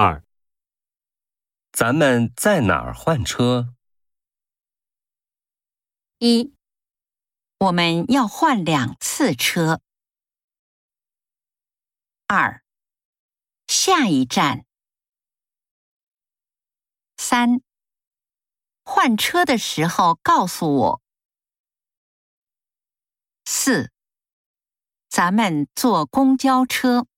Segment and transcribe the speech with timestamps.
[0.00, 0.22] 二。
[1.72, 3.74] 咱们在哪儿换车？
[6.18, 6.54] 一。
[7.58, 9.80] 我们要换两次车。
[12.28, 12.62] 二。
[13.66, 14.64] 下一站。
[17.16, 17.60] 三。
[18.84, 21.02] 换车的时候告诉我。
[23.44, 23.90] 四。
[25.08, 27.08] 咱们坐公交车。